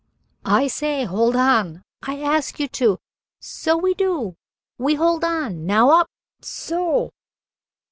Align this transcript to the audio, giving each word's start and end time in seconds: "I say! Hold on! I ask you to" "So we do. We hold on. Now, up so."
"I 0.47 0.65
say! 0.65 1.03
Hold 1.03 1.35
on! 1.35 1.83
I 2.01 2.19
ask 2.21 2.59
you 2.59 2.67
to" 2.69 2.97
"So 3.59 3.77
we 3.77 3.93
do. 3.93 4.35
We 4.79 4.95
hold 4.95 5.23
on. 5.23 5.67
Now, 5.67 5.91
up 5.91 6.09
so." 6.41 7.11